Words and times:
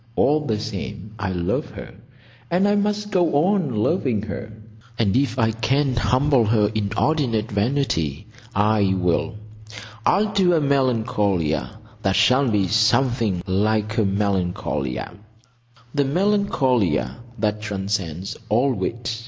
All 0.15 0.39
the 0.47 0.59
same 0.59 1.13
I 1.19 1.29
love 1.31 1.69
her; 1.75 1.93
and 2.49 2.67
I 2.67 2.73
must 2.73 3.11
go 3.11 3.45
on 3.51 3.75
loving 3.75 4.23
her; 4.23 4.51
and 4.97 5.15
if 5.15 5.37
I 5.37 5.51
can 5.51 5.95
humble 5.95 6.43
her 6.45 6.71
inordinate 6.73 7.51
vanity 7.51 8.25
I 8.55 8.95
will. 8.97 9.35
I'll 10.03 10.33
do 10.33 10.53
a 10.53 10.59
Melancolia 10.59 11.77
that 12.01 12.15
shall 12.15 12.49
be 12.49 12.67
something 12.67 13.43
like 13.45 13.99
a 13.99 14.03
Melancolia—"the 14.03 16.03
Melancolia 16.05 17.17
that 17.37 17.61
transcends 17.61 18.37
all 18.49 18.73
wit." 18.73 19.19